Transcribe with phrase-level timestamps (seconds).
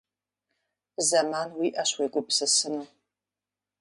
[1.07, 2.85] Зэман уиӀащ уегупсысыну.